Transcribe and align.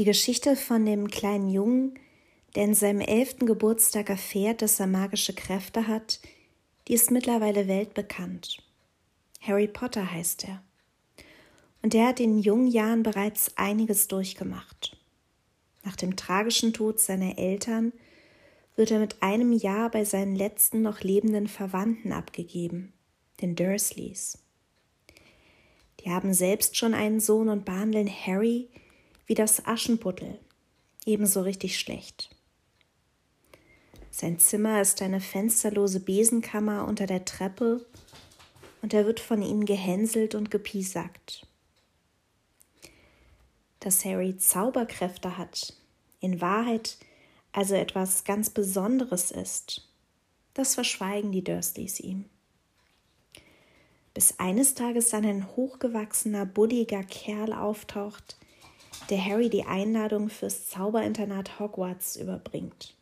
Die 0.00 0.06
Geschichte 0.06 0.56
von 0.56 0.86
dem 0.86 1.08
kleinen 1.08 1.50
Jungen, 1.50 1.98
der 2.54 2.64
in 2.64 2.74
seinem 2.74 3.02
elften 3.02 3.44
Geburtstag 3.44 4.08
erfährt, 4.08 4.62
dass 4.62 4.80
er 4.80 4.86
magische 4.86 5.34
Kräfte 5.34 5.88
hat, 5.88 6.20
die 6.88 6.94
ist 6.94 7.10
mittlerweile 7.10 7.68
weltbekannt. 7.68 8.62
Harry 9.42 9.68
Potter 9.68 10.10
heißt 10.10 10.48
er. 10.48 10.62
Und 11.82 11.94
er 11.94 12.06
hat 12.06 12.18
in 12.18 12.38
jungen 12.38 12.68
Jahren 12.68 13.02
bereits 13.02 13.58
einiges 13.58 14.08
durchgemacht. 14.08 14.96
Nach 15.84 15.96
dem 15.96 16.16
tragischen 16.16 16.72
Tod 16.72 16.98
seiner 16.98 17.36
Eltern 17.36 17.92
wird 18.76 18.92
er 18.92 19.00
mit 19.00 19.22
einem 19.22 19.52
Jahr 19.52 19.90
bei 19.90 20.06
seinen 20.06 20.34
letzten 20.34 20.80
noch 20.80 21.02
lebenden 21.02 21.46
Verwandten 21.46 22.12
abgegeben, 22.12 22.94
den 23.42 23.54
Dursleys. 23.54 24.38
Die 26.02 26.08
haben 26.08 26.32
selbst 26.32 26.78
schon 26.78 26.94
einen 26.94 27.20
Sohn 27.20 27.50
und 27.50 27.66
behandeln 27.66 28.08
Harry 28.08 28.70
wie 29.30 29.34
das 29.36 29.64
Aschenputtel, 29.64 30.40
ebenso 31.06 31.42
richtig 31.42 31.78
schlecht. 31.78 32.30
Sein 34.10 34.40
Zimmer 34.40 34.80
ist 34.80 35.02
eine 35.02 35.20
fensterlose 35.20 36.00
Besenkammer 36.00 36.84
unter 36.88 37.06
der 37.06 37.24
Treppe 37.24 37.86
und 38.82 38.92
er 38.92 39.06
wird 39.06 39.20
von 39.20 39.40
ihnen 39.40 39.66
gehänselt 39.66 40.34
und 40.34 40.50
gepiesackt. 40.50 41.46
Dass 43.78 44.04
Harry 44.04 44.36
Zauberkräfte 44.36 45.38
hat, 45.38 45.74
in 46.18 46.40
Wahrheit 46.40 46.98
also 47.52 47.76
etwas 47.76 48.24
ganz 48.24 48.50
Besonderes 48.50 49.30
ist, 49.30 49.88
das 50.54 50.74
verschweigen 50.74 51.30
die 51.30 51.44
Dursleys 51.44 52.00
ihm. 52.00 52.24
Bis 54.12 54.40
eines 54.40 54.74
Tages 54.74 55.10
dann 55.10 55.24
ein 55.24 55.46
hochgewachsener, 55.54 56.46
bulliger 56.46 57.04
Kerl 57.04 57.52
auftaucht, 57.52 58.36
der 59.08 59.24
Harry 59.24 59.48
die 59.48 59.64
Einladung 59.64 60.28
fürs 60.28 60.68
Zauberinternat 60.68 61.58
Hogwarts 61.58 62.16
überbringt. 62.16 62.94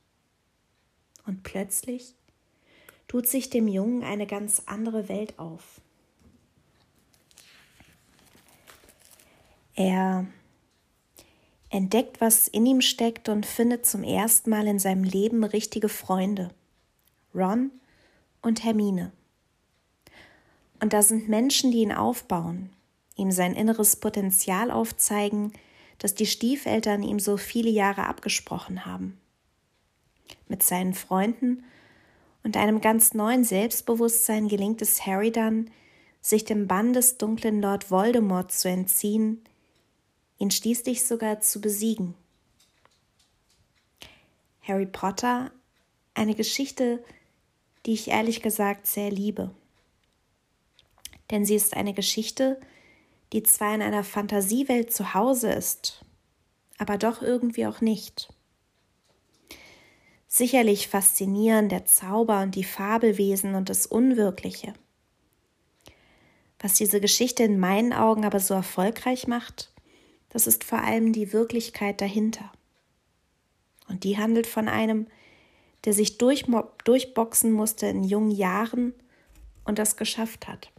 Und 1.27 1.43
plötzlich 1.43 2.15
tut 3.09 3.27
sich 3.27 3.51
dem 3.51 3.69
Jungen 3.69 4.03
eine 4.03 4.27
ganz 4.27 4.63
andere 4.67 5.09
Welt 5.09 5.39
auf. 5.39 5.81
Er 9.75 10.27
entdeckt, 11.71 12.21
was 12.21 12.49
in 12.49 12.67
ihm 12.67 12.81
steckt 12.81 13.29
und 13.29 13.47
findet 13.47 13.87
zum 13.87 14.03
ersten 14.03 14.51
Mal 14.51 14.67
in 14.67 14.79
seinem 14.79 15.05
Leben 15.05 15.45
richtige 15.45 15.89
Freunde. 15.89 16.51
Ron 17.35 17.71
und 18.43 18.65
Hermine. 18.65 19.13
Und 20.81 20.93
da 20.93 21.03
sind 21.03 21.29
Menschen, 21.29 21.71
die 21.71 21.83
ihn 21.83 21.93
aufbauen, 21.93 22.71
ihm 23.17 23.31
sein 23.31 23.55
inneres 23.55 23.97
Potenzial 23.97 24.71
aufzeigen, 24.71 25.53
das 25.99 26.15
die 26.15 26.27
Stiefeltern 26.27 27.03
ihm 27.03 27.19
so 27.19 27.37
viele 27.37 27.71
Jahre 27.71 28.07
abgesprochen 28.07 28.87
haben. 28.87 29.21
Mit 30.49 30.63
seinen 30.63 30.95
Freunden 30.95 31.65
und 32.43 32.57
einem 32.57 32.81
ganz 32.81 33.15
neuen 33.15 33.45
Selbstbewusstsein 33.45 34.49
gelingt 34.49 34.81
es 34.81 35.05
Harry 35.05 35.33
dann, 35.33 35.71
sich 36.21 36.45
dem 36.45 36.67
Bann 36.67 36.93
des 36.93 37.19
dunklen 37.19 37.61
Lord 37.61 37.91
Voldemort 37.91 38.53
zu 38.53 38.69
entziehen, 38.69 39.43
ihn 40.39 40.51
schließlich 40.51 41.07
sogar 41.07 41.41
zu 41.41 41.61
besiegen. 41.61 42.15
Harry 44.63 44.87
Potter, 44.87 45.51
eine 46.15 46.35
Geschichte, 46.35 47.03
die 47.87 47.95
ich 47.95 48.09
ehrlich 48.09 48.43
gesagt 48.43 48.87
sehr 48.87 49.11
liebe. 49.11 49.51
Denn 51.31 51.45
sie 51.45 51.55
ist 51.55 51.77
eine 51.77 51.95
Geschichte, 51.95 52.61
die 52.61 52.69
zwar 53.43 53.75
in 53.75 53.83
einer 53.83 54.05
Fantasiewelt 54.05 54.93
zu 54.93 55.15
Hause 55.15 55.53
ist, 55.53 56.05
aber 56.79 56.97
doch 56.97 57.23
irgendwie 57.23 57.67
auch 57.67 57.81
nicht. 57.81 58.33
Sicherlich 60.27 60.89
faszinieren 60.89 61.69
der 61.69 61.87
Zauber 61.87 62.43
und 62.43 62.55
die 62.55 62.65
Fabelwesen 62.65 63.55
und 63.55 63.69
das 63.69 63.87
Unwirkliche. 63.87 64.75
Was 66.61 66.75
diese 66.75 67.01
Geschichte 67.01 67.45
in 67.45 67.59
meinen 67.59 67.93
Augen 67.93 68.25
aber 68.25 68.41
so 68.41 68.55
erfolgreich 68.55 69.27
macht, 69.27 69.73
das 70.29 70.47
ist 70.47 70.65
vor 70.65 70.81
allem 70.81 71.13
die 71.13 71.33
Wirklichkeit 71.33 72.01
dahinter. 72.01 72.53
Und 73.89 74.05
die 74.05 74.19
handelt 74.19 74.47
von 74.47 74.69
einem, 74.69 75.07
der 75.85 75.93
sich 75.93 76.19
durch, 76.19 76.45
durchboxen 76.85 77.53
musste 77.53 77.87
in 77.87 78.05
jungen 78.05 78.31
Jahren 78.31 78.93
und 79.65 79.79
das 79.79 79.97
geschafft 79.97 80.49
hat. 80.49 80.71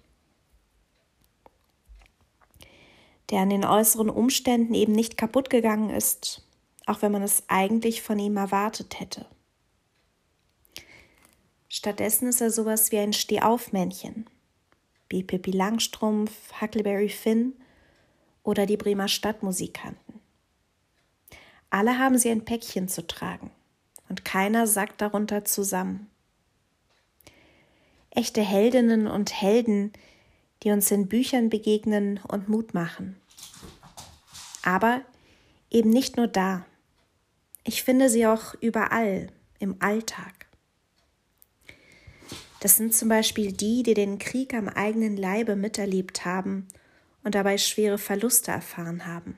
Der 3.29 3.41
an 3.41 3.49
den 3.49 3.65
äußeren 3.65 4.09
Umständen 4.09 4.73
eben 4.73 4.93
nicht 4.93 5.17
kaputt 5.17 5.49
gegangen 5.49 5.89
ist, 5.89 6.47
auch 6.85 7.01
wenn 7.01 7.11
man 7.11 7.21
es 7.21 7.43
eigentlich 7.47 8.01
von 8.01 8.17
ihm 8.17 8.37
erwartet 8.37 8.99
hätte. 8.99 9.25
Stattdessen 11.67 12.27
ist 12.27 12.41
er 12.41 12.49
sowas 12.49 12.91
wie 12.91 12.97
ein 12.97 13.13
Stehaufmännchen, 13.13 14.25
wie 15.09 15.23
Pippi 15.23 15.51
Langstrumpf, 15.51 16.31
Huckleberry 16.59 17.09
Finn 17.09 17.53
oder 18.41 18.65
die 18.65 18.77
Bremer 18.77 19.07
Stadtmusikanten. 19.07 20.19
Alle 21.69 21.99
haben 21.99 22.17
sie 22.17 22.31
ein 22.31 22.45
Päckchen 22.45 22.87
zu 22.87 23.05
tragen 23.05 23.51
und 24.09 24.25
keiner 24.25 24.65
sackt 24.65 25.01
darunter 25.01 25.45
zusammen. 25.45 26.09
Echte 28.09 28.41
Heldinnen 28.41 29.05
und 29.05 29.39
Helden, 29.39 29.93
die 30.63 30.71
uns 30.71 30.91
in 30.91 31.07
Büchern 31.07 31.49
begegnen 31.49 32.19
und 32.27 32.49
Mut 32.49 32.73
machen. 32.73 33.15
Aber 34.63 35.01
eben 35.69 35.89
nicht 35.89 36.17
nur 36.17 36.27
da. 36.27 36.65
Ich 37.63 37.83
finde 37.83 38.09
sie 38.09 38.27
auch 38.27 38.53
überall 38.61 39.27
im 39.59 39.75
Alltag. 39.79 40.47
Das 42.59 42.75
sind 42.75 42.93
zum 42.93 43.07
Beispiel 43.07 43.53
die, 43.53 43.83
die 43.83 43.93
den 43.93 44.19
Krieg 44.19 44.53
am 44.53 44.67
eigenen 44.67 45.15
Leibe 45.15 45.55
miterlebt 45.55 46.25
haben 46.25 46.67
und 47.23 47.35
dabei 47.35 47.57
schwere 47.57 47.97
Verluste 47.97 48.51
erfahren 48.51 49.05
haben 49.05 49.37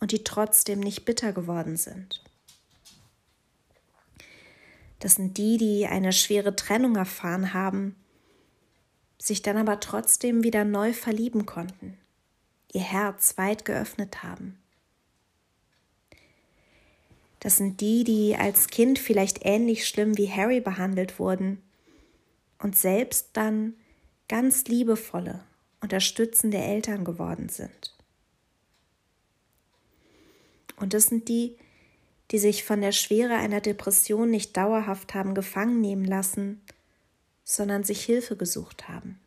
und 0.00 0.12
die 0.12 0.22
trotzdem 0.24 0.80
nicht 0.80 1.04
bitter 1.04 1.32
geworden 1.32 1.76
sind. 1.76 2.22
Das 4.98 5.14
sind 5.14 5.38
die, 5.38 5.56
die 5.56 5.86
eine 5.86 6.12
schwere 6.12 6.56
Trennung 6.56 6.96
erfahren 6.96 7.54
haben, 7.54 7.96
sich 9.18 9.42
dann 9.42 9.56
aber 9.56 9.80
trotzdem 9.80 10.42
wieder 10.42 10.64
neu 10.64 10.92
verlieben 10.92 11.46
konnten, 11.46 11.96
ihr 12.72 12.82
Herz 12.82 13.38
weit 13.38 13.64
geöffnet 13.64 14.22
haben. 14.22 14.58
Das 17.40 17.56
sind 17.58 17.80
die, 17.80 18.04
die 18.04 18.36
als 18.36 18.68
Kind 18.68 18.98
vielleicht 18.98 19.44
ähnlich 19.44 19.86
schlimm 19.86 20.16
wie 20.18 20.30
Harry 20.30 20.60
behandelt 20.60 21.18
wurden 21.18 21.62
und 22.58 22.76
selbst 22.76 23.30
dann 23.34 23.74
ganz 24.28 24.64
liebevolle 24.64 25.44
unterstützende 25.80 26.58
Eltern 26.58 27.04
geworden 27.04 27.48
sind. 27.48 27.94
Und 30.76 30.94
das 30.94 31.06
sind 31.06 31.28
die, 31.28 31.56
die 32.30 32.38
sich 32.38 32.64
von 32.64 32.80
der 32.80 32.92
Schwere 32.92 33.34
einer 33.36 33.60
Depression 33.60 34.30
nicht 34.30 34.56
dauerhaft 34.56 35.14
haben 35.14 35.34
gefangen 35.34 35.80
nehmen 35.80 36.04
lassen, 36.04 36.60
sondern 37.48 37.84
sich 37.84 38.04
Hilfe 38.04 38.36
gesucht 38.36 38.88
haben. 38.88 39.20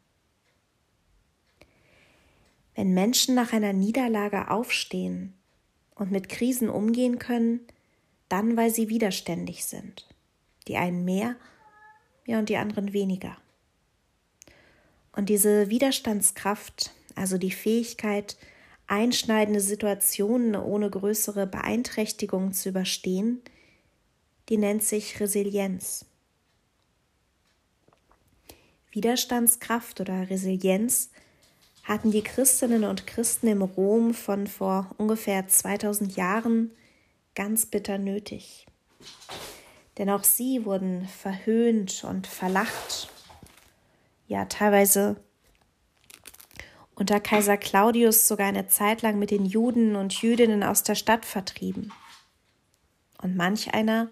Wenn 2.76 2.94
Menschen 2.94 3.34
nach 3.34 3.54
einer 3.54 3.72
Niederlage 3.72 4.52
aufstehen 4.52 5.34
und 5.96 6.12
mit 6.12 6.28
Krisen 6.28 6.70
umgehen 6.70 7.18
können, 7.18 7.62
dann 8.28 8.58
weil 8.58 8.72
sie 8.72 8.90
widerständig 8.90 9.66
sind, 9.66 10.06
die 10.68 10.76
einen 10.76 11.06
mehr, 11.06 11.38
ja 12.26 12.40
und 12.40 12.50
die 12.50 12.58
anderen 12.58 12.92
weniger. 12.92 13.38
Und 15.14 15.30
diese 15.30 15.70
Widerstandskraft, 15.70 16.92
also 17.16 17.38
die 17.38 17.52
Fähigkeit, 17.52 18.38
einschneidende 18.88 19.62
Situationen 19.62 20.56
ohne 20.58 20.90
größere 20.90 21.48
Beeinträchtigung 21.48 22.52
zu 22.52 22.70
überstehen, 22.70 23.42
die 24.50 24.58
nennt 24.58 24.84
sich 24.84 25.20
Resilienz. 25.20 26.06
Widerstandskraft 28.92 30.02
oder 30.02 30.30
Resilienz 30.30 31.12
hatten 31.84 32.12
die 32.12 32.24
Christinnen 32.24 32.84
und 32.84 33.08
Christen 33.08 33.48
im 33.48 33.62
Rom 33.62 34.14
von 34.14 34.48
vor 34.48 34.92
ungefähr 34.98 35.48
2000 35.48 36.16
Jahren 36.16 36.72
ganz 37.36 37.66
bitter 37.66 37.98
nötig. 37.98 38.68
Denn 39.98 40.10
auch 40.10 40.24
sie 40.24 40.66
wurden 40.66 41.08
verhöhnt 41.08 42.04
und 42.04 42.28
verlacht 42.28 43.10
ja 44.28 44.46
teilweise 44.46 45.18
unter 46.96 47.20
Kaiser 47.20 47.58
Claudius 47.58 48.28
sogar 48.28 48.48
eine 48.48 48.68
Zeit 48.68 49.02
lang 49.02 49.18
mit 49.20 49.32
den 49.32 49.46
Juden 49.46 49.96
und 49.96 50.22
Jüdinnen 50.22 50.64
aus 50.64 50.84
der 50.84 50.96
Stadt 50.96 51.26
vertrieben. 51.26 51.94
Und 53.22 53.36
manch 53.36 53.74
einer 53.74 54.10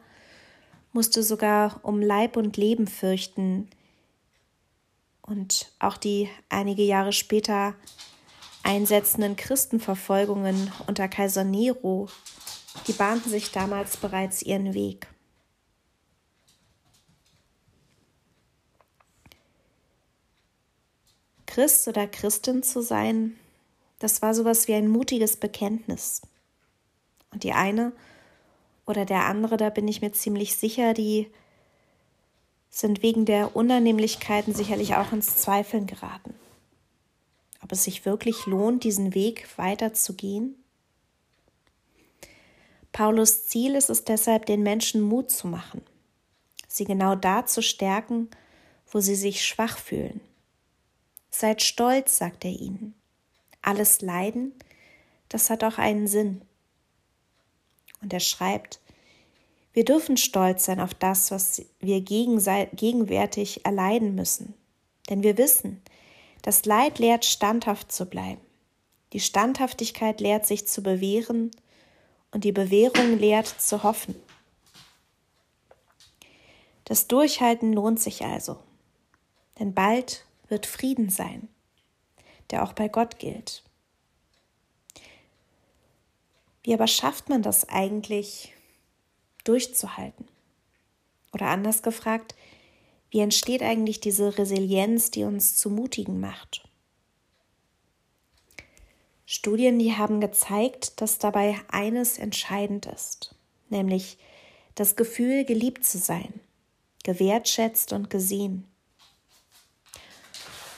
musste 0.93 1.21
sogar 1.21 1.79
um 1.83 2.01
Leib 2.01 2.37
und 2.37 2.57
Leben 2.57 2.87
fürchten. 2.87 3.69
Und 5.27 5.71
auch 5.79 5.97
die 5.97 6.29
einige 6.49 6.83
Jahre 6.83 7.13
später 7.13 7.75
einsetzenden 8.63 9.35
Christenverfolgungen 9.35 10.71
unter 10.87 11.07
Kaiser 11.07 11.43
Nero 11.43 12.09
die 12.85 12.93
bahnten 12.93 13.31
sich 13.31 13.51
damals 13.51 13.97
bereits 13.97 14.41
ihren 14.41 14.73
Weg. 14.73 15.07
Christ 21.45 21.87
oder 21.87 22.05
Christin 22.05 22.61
zu 22.61 22.81
sein, 22.81 23.35
das 23.99 24.21
war 24.21 24.35
sowas 24.35 24.67
wie 24.67 24.75
ein 24.75 24.87
mutiges 24.87 25.37
Bekenntnis. 25.37 26.21
Und 27.31 27.43
die 27.43 27.53
eine 27.53 27.93
oder 28.85 29.05
der 29.05 29.25
andere, 29.25 29.57
da 29.57 29.69
bin 29.71 29.87
ich 29.87 30.01
mir 30.01 30.11
ziemlich 30.11 30.55
sicher, 30.55 30.93
die 30.93 31.31
sind 32.69 33.01
wegen 33.01 33.25
der 33.25 33.55
Unannehmlichkeiten 33.55 34.53
sicherlich 34.53 34.95
auch 34.95 35.11
ins 35.11 35.37
Zweifeln 35.37 35.87
geraten. 35.87 36.35
Ob 37.63 37.71
es 37.71 37.83
sich 37.83 38.05
wirklich 38.05 38.45
lohnt, 38.45 38.83
diesen 38.83 39.13
Weg 39.13 39.47
weiterzugehen? 39.57 40.55
Paulus 42.91 43.47
Ziel 43.47 43.75
ist 43.75 43.89
es 43.89 44.03
deshalb, 44.03 44.45
den 44.45 44.63
Menschen 44.63 45.01
Mut 45.01 45.31
zu 45.31 45.47
machen, 45.47 45.81
sie 46.67 46.85
genau 46.85 47.15
da 47.15 47.45
zu 47.45 47.61
stärken, 47.61 48.29
wo 48.91 48.99
sie 48.99 49.15
sich 49.15 49.45
schwach 49.45 49.77
fühlen. 49.77 50.21
Seid 51.29 51.61
stolz, 51.61 52.17
sagt 52.17 52.45
er 52.45 52.51
ihnen. 52.51 52.95
Alles 53.61 54.01
Leiden, 54.01 54.53
das 55.29 55.49
hat 55.49 55.63
auch 55.63 55.77
einen 55.77 56.07
Sinn. 56.07 56.41
Und 58.01 58.13
er 58.13 58.19
schreibt, 58.19 58.79
wir 59.77 59.85
dürfen 59.85 60.17
stolz 60.17 60.65
sein 60.65 60.79
auf 60.79 60.95
das, 60.95 61.29
was 61.29 61.61
wir 61.79 62.01
gegenwärtig 62.01 63.63
erleiden 63.63 64.15
müssen. 64.15 64.55
Denn 65.07 65.21
wir 65.21 65.37
wissen, 65.37 65.83
das 66.41 66.65
Leid 66.65 66.97
lehrt 66.97 67.25
standhaft 67.25 67.91
zu 67.91 68.07
bleiben. 68.07 68.41
Die 69.13 69.19
Standhaftigkeit 69.19 70.19
lehrt 70.19 70.47
sich 70.47 70.67
zu 70.67 70.81
bewähren 70.81 71.51
und 72.31 72.43
die 72.43 72.53
Bewährung 72.53 73.19
lehrt 73.19 73.45
zu 73.45 73.83
hoffen. 73.83 74.15
Das 76.85 77.07
Durchhalten 77.07 77.71
lohnt 77.71 77.99
sich 77.99 78.25
also, 78.25 78.57
denn 79.59 79.75
bald 79.75 80.25
wird 80.47 80.65
Frieden 80.65 81.11
sein, 81.11 81.49
der 82.49 82.63
auch 82.63 82.73
bei 82.73 82.87
Gott 82.87 83.19
gilt. 83.19 83.63
Wie 86.63 86.73
aber 86.73 86.87
schafft 86.87 87.29
man 87.29 87.43
das 87.43 87.69
eigentlich, 87.69 88.56
durchzuhalten? 89.47 90.27
Oder 91.33 91.47
anders 91.47 91.83
gefragt, 91.83 92.35
wie 93.09 93.19
entsteht 93.19 93.61
eigentlich 93.61 93.99
diese 93.99 94.37
Resilienz, 94.37 95.11
die 95.11 95.23
uns 95.23 95.55
zu 95.55 95.69
Mutigen 95.69 96.19
macht? 96.19 96.67
Studien, 99.25 99.77
die 99.77 99.93
haben 99.93 100.21
gezeigt, 100.21 101.01
dass 101.01 101.19
dabei 101.19 101.59
eines 101.67 102.17
entscheidend 102.17 102.85
ist, 102.85 103.35
nämlich 103.69 104.17
das 104.75 104.95
Gefühl, 104.95 105.43
geliebt 105.43 105.83
zu 105.83 105.97
sein, 105.97 106.39
gewertschätzt 107.03 107.91
und 107.91 108.09
gesehen. 108.09 108.65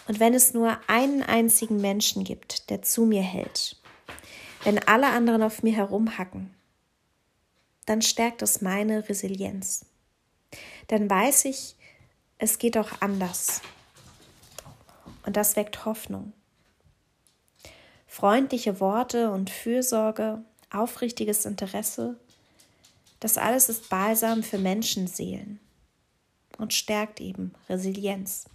Und 0.08 0.20
wenn 0.20 0.34
es 0.34 0.56
nur 0.56 0.80
einen 0.88 1.22
einzigen 1.22 1.80
Menschen 1.80 2.24
gibt, 2.24 2.72
der 2.72 2.82
zu 2.82 3.06
mir 3.06 3.22
hält, 3.22 3.76
wenn 4.64 4.80
alle 4.88 5.08
anderen 5.08 5.44
auf 5.44 5.62
mir 5.62 5.76
herumhacken, 5.76 6.54
dann 7.90 8.04
stärkt 8.04 8.44
es 8.44 8.62
meine 8.62 9.10
Resilienz. 9.10 9.84
Dann 10.90 11.10
weiß 11.10 11.46
ich, 11.46 11.76
es 12.38 12.60
geht 12.60 12.78
auch 12.78 13.02
anders. 13.02 13.64
Und 15.26 15.36
das 15.36 15.56
weckt 15.56 15.86
Hoffnung. 15.86 16.34
Freundliche 18.06 18.80
Worte 18.80 19.32
und 19.32 19.50
Fürsorge, 19.50 20.44
aufrichtiges 20.70 21.46
Interesse, 21.46 22.20
das 23.20 23.40
alles 23.40 23.70
ist 23.70 23.90
Balsam 23.90 24.44
für 24.44 24.60
Menschenseelen 24.60 25.60
und 26.60 26.76
stärkt 26.76 27.20
eben 27.20 27.56
Resilienz. 27.70 28.46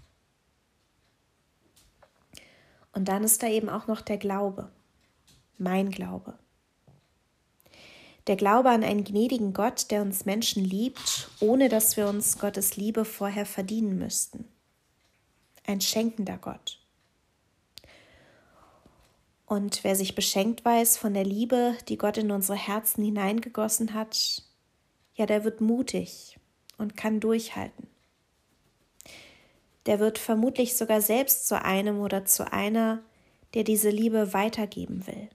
Und 2.93 3.09
dann 3.09 3.25
ist 3.25 3.43
da 3.43 3.49
eben 3.49 3.69
auch 3.69 3.89
noch 3.89 4.01
der 4.01 4.19
Glaube, 4.19 4.71
mein 5.59 5.91
Glaube. 5.91 6.39
Der 8.27 8.37
Glaube 8.37 8.71
an 8.71 8.83
einen 8.83 9.05
gnädigen 9.05 9.53
Gott, 9.53 9.91
der 9.91 10.01
uns 10.01 10.25
Menschen 10.25 10.65
liebt, 10.65 11.29
ohne 11.41 11.69
dass 11.69 11.97
wir 11.99 12.09
uns 12.09 12.39
Gottes 12.39 12.77
Liebe 12.77 13.05
vorher 13.05 13.45
verdienen 13.45 13.99
müssten. 13.99 14.49
Ein 15.67 15.83
schenkender 15.83 16.39
Gott. 16.39 16.81
Und 19.47 19.85
wer 19.85 19.95
sich 19.95 20.15
beschenkt 20.15 20.65
weiß 20.65 20.97
von 20.97 21.13
der 21.13 21.25
Liebe, 21.25 21.77
die 21.89 21.99
Gott 21.99 22.17
in 22.17 22.31
unsere 22.31 22.57
Herzen 22.57 23.05
hineingegossen 23.05 23.93
hat, 23.93 24.43
ja, 25.17 25.27
der 25.27 25.45
wird 25.45 25.61
mutig 25.61 26.39
und 26.79 26.97
kann 26.97 27.21
durchhalten. 27.21 27.89
Der 29.85 30.01
wird 30.01 30.17
vermutlich 30.17 30.77
sogar 30.77 31.03
selbst 31.03 31.47
zu 31.47 31.63
einem 31.63 32.01
oder 32.01 32.25
zu 32.25 32.51
einer, 32.51 33.03
der 33.53 33.65
diese 33.65 33.91
Liebe 33.91 34.33
weitergeben 34.33 35.07
will 35.07 35.29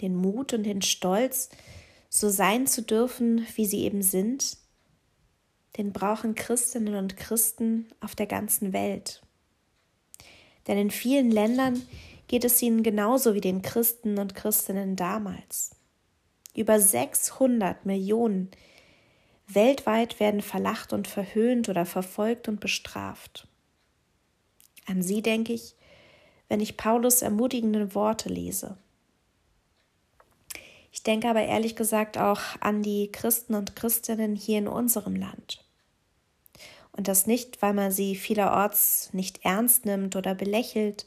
den 0.00 0.14
Mut 0.14 0.52
und 0.52 0.64
den 0.64 0.82
Stolz, 0.82 1.50
so 2.08 2.28
sein 2.28 2.66
zu 2.66 2.82
dürfen, 2.82 3.46
wie 3.54 3.66
sie 3.66 3.84
eben 3.84 4.02
sind, 4.02 4.58
den 5.76 5.92
brauchen 5.92 6.34
Christinnen 6.34 6.94
und 6.94 7.16
Christen 7.16 7.88
auf 8.00 8.14
der 8.14 8.26
ganzen 8.26 8.72
Welt. 8.72 9.22
Denn 10.66 10.78
in 10.78 10.90
vielen 10.90 11.30
Ländern 11.30 11.80
geht 12.26 12.44
es 12.44 12.60
ihnen 12.62 12.82
genauso 12.82 13.34
wie 13.34 13.40
den 13.40 13.62
Christen 13.62 14.18
und 14.18 14.34
Christinnen 14.34 14.96
damals. 14.96 15.70
Über 16.54 16.80
600 16.80 17.86
Millionen 17.86 18.50
weltweit 19.46 20.20
werden 20.20 20.42
verlacht 20.42 20.92
und 20.92 21.08
verhöhnt 21.08 21.68
oder 21.68 21.86
verfolgt 21.86 22.48
und 22.48 22.60
bestraft. 22.60 23.48
An 24.86 25.02
sie 25.02 25.22
denke 25.22 25.52
ich, 25.52 25.76
wenn 26.48 26.60
ich 26.60 26.76
Paulus 26.76 27.22
ermutigende 27.22 27.94
Worte 27.94 28.28
lese. 28.28 28.76
Ich 31.00 31.04
denke 31.04 31.30
aber 31.30 31.42
ehrlich 31.42 31.76
gesagt 31.76 32.18
auch 32.18 32.40
an 32.60 32.82
die 32.82 33.10
Christen 33.10 33.54
und 33.54 33.74
Christinnen 33.74 34.36
hier 34.36 34.58
in 34.58 34.68
unserem 34.68 35.16
Land. 35.16 35.64
Und 36.92 37.08
das 37.08 37.26
nicht, 37.26 37.62
weil 37.62 37.72
man 37.72 37.90
sie 37.90 38.14
vielerorts 38.14 39.08
nicht 39.14 39.42
ernst 39.42 39.86
nimmt 39.86 40.14
oder 40.14 40.34
belächelt, 40.34 41.06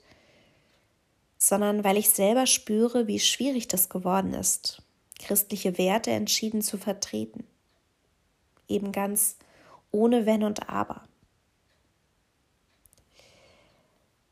sondern 1.38 1.84
weil 1.84 1.98
ich 1.98 2.10
selber 2.10 2.48
spüre, 2.48 3.06
wie 3.06 3.20
schwierig 3.20 3.68
das 3.68 3.88
geworden 3.88 4.34
ist, 4.34 4.82
christliche 5.20 5.78
Werte 5.78 6.10
entschieden 6.10 6.64
zu 6.64 6.80
vertreten. 6.80 7.46
Eben 8.68 8.94
ganz 8.94 9.38
ohne 9.92 10.26
Wenn 10.26 10.44
und 10.44 10.70
Aber. 10.70 11.04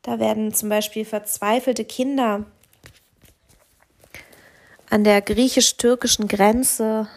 Da 0.02 0.18
werden 0.18 0.52
zum 0.52 0.70
Beispiel 0.70 1.04
verzweifelte 1.04 1.84
Kinder 1.84 2.46
an 4.92 5.04
der 5.04 5.22
griechisch-türkischen 5.22 6.28
Grenze 6.28 7.08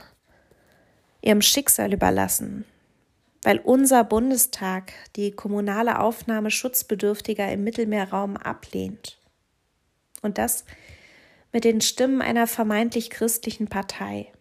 ihrem 1.22 1.42
Schicksal 1.42 1.92
überlassen, 1.94 2.64
weil 3.44 3.60
unser 3.60 4.06
Bundestag 4.06 4.94
die 5.18 5.32
kommunale 5.32 6.00
Aufnahme 6.00 6.52
Schutzbedürftiger 6.52 7.52
im 7.52 7.66
Mittelmeerraum 7.66 8.38
ablehnt. 8.38 9.18
Und 10.22 10.38
das 10.38 10.64
mit 11.52 11.66
den 11.66 11.82
Stimmen 11.82 12.22
einer 12.22 12.48
vermeintlich 12.48 13.10
christlichen 13.10 13.68
Partei. 13.68 14.32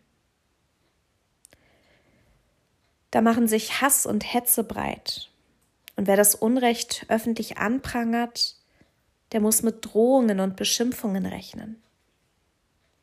Da 3.11 3.21
machen 3.21 3.49
sich 3.49 3.81
Hass 3.81 4.07
und 4.07 4.33
Hetze 4.33 4.62
breit. 4.62 5.29
Und 5.97 6.07
wer 6.07 6.17
das 6.17 6.37
Unrecht 6.37 7.05
öffentlich 7.09 7.59
anprangert, 7.59 8.55
der 9.33 9.41
muss 9.41 9.64
mit 9.64 9.85
Drohungen 9.85 10.38
und 10.38 10.55
Beschimpfungen 10.55 11.26
rechnen. 11.26 11.81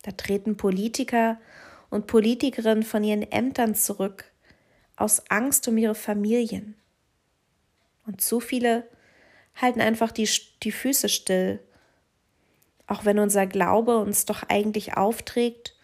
Da 0.03 0.11
treten 0.11 0.57
Politiker 0.57 1.39
und 1.89 2.07
Politikerinnen 2.07 2.83
von 2.83 3.03
ihren 3.03 3.23
Ämtern 3.31 3.75
zurück, 3.75 4.25
aus 4.95 5.29
Angst 5.29 5.67
um 5.67 5.77
ihre 5.77 5.95
Familien. 5.95 6.75
Und 8.05 8.21
zu 8.21 8.39
viele 8.39 8.87
halten 9.55 9.81
einfach 9.81 10.11
die, 10.11 10.29
die 10.63 10.71
Füße 10.71 11.09
still, 11.09 11.59
auch 12.87 13.05
wenn 13.05 13.19
unser 13.19 13.45
Glaube 13.45 13.97
uns 13.97 14.25
doch 14.25 14.43
eigentlich 14.49 14.97
aufträgt, 14.97 15.75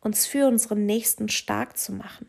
uns 0.00 0.26
für 0.26 0.46
unseren 0.46 0.86
Nächsten 0.86 1.28
stark 1.28 1.76
zu 1.76 1.92
machen. 1.92 2.26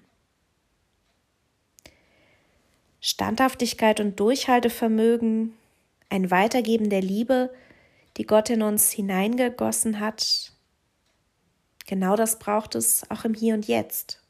Standhaftigkeit 3.01 3.99
und 3.99 4.19
Durchhaltevermögen, 4.19 5.53
ein 6.09 6.31
Weitergeben 6.31 6.89
der 6.89 7.01
Liebe, 7.01 7.53
die 8.17 8.25
Gott 8.25 8.49
in 8.49 8.61
uns 8.61 8.91
hineingegossen 8.91 9.99
hat, 9.99 10.51
Genau 11.89 12.15
das 12.15 12.37
braucht 12.37 12.75
es 12.75 13.01
auch 13.09 13.25
im 13.25 13.33
Hier 13.33 13.55
und 13.55 13.67
Jetzt, 13.67 14.21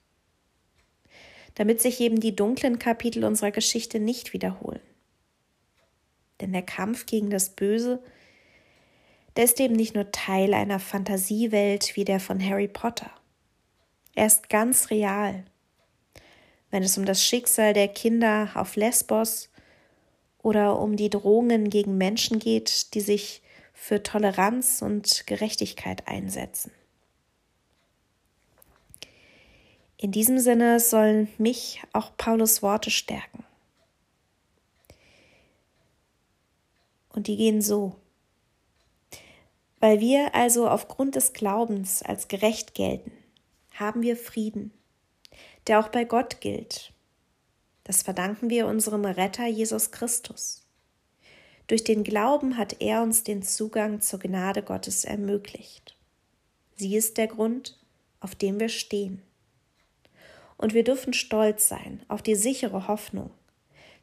damit 1.55 1.81
sich 1.81 1.99
eben 1.99 2.21
die 2.21 2.33
dunklen 2.33 2.79
Kapitel 2.79 3.25
unserer 3.25 3.51
Geschichte 3.51 3.99
nicht 3.99 4.31
wiederholen. 4.31 4.79
Denn 6.39 6.53
der 6.53 6.61
Kampf 6.61 7.05
gegen 7.05 7.29
das 7.29 7.49
Böse, 7.49 8.01
der 9.35 9.43
ist 9.43 9.59
eben 9.59 9.75
nicht 9.75 9.93
nur 9.93 10.09
Teil 10.13 10.53
einer 10.53 10.79
Fantasiewelt 10.79 11.97
wie 11.97 12.05
der 12.05 12.21
von 12.21 12.41
Harry 12.41 12.69
Potter. 12.69 13.11
Er 14.15 14.27
ist 14.27 14.47
ganz 14.47 14.89
real. 14.89 15.43
Wenn 16.71 16.83
es 16.83 16.97
um 16.97 17.03
das 17.03 17.21
Schicksal 17.21 17.73
der 17.73 17.89
Kinder 17.89 18.51
auf 18.55 18.77
Lesbos 18.77 19.49
oder 20.41 20.79
um 20.79 20.95
die 20.95 21.09
Drohungen 21.09 21.69
gegen 21.69 21.97
Menschen 21.97 22.39
geht, 22.39 22.93
die 22.93 23.01
sich 23.01 23.41
für 23.73 24.01
Toleranz 24.01 24.81
und 24.81 25.27
Gerechtigkeit 25.27 26.07
einsetzen. 26.07 26.71
In 30.01 30.13
diesem 30.13 30.39
Sinne 30.39 30.79
sollen 30.79 31.27
mich 31.37 31.83
auch 31.91 32.15
Paulus 32.15 32.61
Worte 32.61 32.89
stärken. 32.89 33.43
Und 37.09 37.27
die 37.27 37.35
gehen 37.35 37.61
so. 37.61 37.97
Weil 39.81 39.99
wir 39.99 40.33
also 40.33 40.69
aufgrund 40.69 41.15
des 41.15 41.33
Glaubens 41.33 42.01
als 42.01 42.29
gerecht 42.29 42.75
gelten, 42.75 43.11
haben 43.73 44.01
wir 44.01 44.15
Frieden, 44.15 44.71
der 45.67 45.81
auch 45.81 45.89
bei 45.89 46.05
Gott 46.05 46.39
gilt. 46.39 46.93
Das 47.83 48.01
verdanken 48.01 48.49
wir 48.49 48.67
unserem 48.67 49.03
Retter 49.03 49.47
Jesus 49.47 49.91
Christus. 49.91 50.65
Durch 51.67 51.83
den 51.83 52.05
Glauben 52.05 52.55
hat 52.55 52.77
er 52.79 53.01
uns 53.01 53.23
den 53.23 53.43
Zugang 53.43 53.99
zur 53.99 54.19
Gnade 54.19 54.63
Gottes 54.63 55.03
ermöglicht. 55.03 55.97
Sie 56.77 56.95
ist 56.95 57.17
der 57.17 57.27
Grund, 57.27 57.77
auf 58.21 58.33
dem 58.33 58.61
wir 58.61 58.69
stehen. 58.69 59.21
Und 60.59 60.73
wir 60.73 60.83
dürfen 60.83 61.13
stolz 61.13 61.69
sein 61.69 62.03
auf 62.09 62.21
die 62.21 62.35
sichere 62.35 62.89
Hoffnung, 62.89 63.31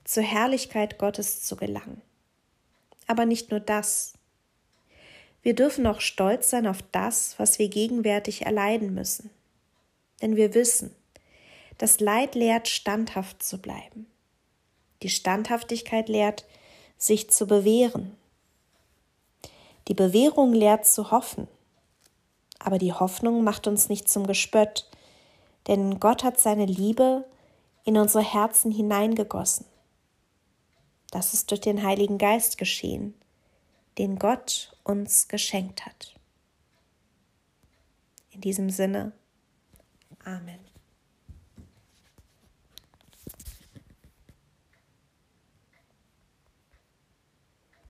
zur 0.05 0.23
Herrlichkeit 0.23 0.99
Gottes 0.99 1.43
zu 1.43 1.55
gelangen. 1.55 2.01
Aber 3.07 3.27
nicht 3.27 3.51
nur 3.51 3.61
das. 3.61 4.15
Wir 5.43 5.55
dürfen 5.55 5.87
auch 5.87 6.01
stolz 6.01 6.49
sein 6.49 6.67
auf 6.67 6.79
das, 6.93 7.39
was 7.39 7.59
wir 7.59 7.69
gegenwärtig 7.69 8.47
erleiden 8.47 8.95
müssen. 8.95 9.29
Denn 10.23 10.35
wir 10.35 10.55
wissen, 10.55 10.97
das 11.77 12.01
Leid 12.01 12.35
lehrt, 12.35 12.69
standhaft 12.69 13.43
zu 13.43 13.59
bleiben. 13.59 14.07
Die 15.03 15.11
Standhaftigkeit 15.11 16.09
lehrt, 16.09 16.47
sich 16.97 17.29
zu 17.29 17.47
bewähren. 17.47 18.17
Die 19.89 19.95
Bewährung 19.95 20.55
lehrt 20.55 20.87
zu 20.87 21.11
hoffen. 21.11 21.49
Aber 22.59 22.79
die 22.79 22.95
Hoffnung 22.95 23.45
macht 23.45 23.67
uns 23.67 23.91
nicht 23.91 24.09
zum 24.09 24.27
Gespött, 24.27 24.89
denn 25.67 26.01
Gott 26.01 26.25
hat 26.25 26.39
seine 26.39 26.67
Liebe 26.67 27.25
in 27.85 27.97
unsere 27.97 28.25
Herzen 28.25 28.71
hineingegossen. 28.73 29.67
Das 31.11 31.35
ist 31.35 31.51
durch 31.51 31.61
den 31.61 31.83
Heiligen 31.83 32.19
Geist 32.19 32.59
geschehen, 32.59 33.15
den 33.99 34.19
Gott 34.19 34.77
uns 34.85 35.29
geschenkt 35.29 35.87
hat. 35.87 36.15
In 38.31 38.41
diesem 38.41 38.71
Sinne, 38.71 39.13
Amen. 40.25 40.66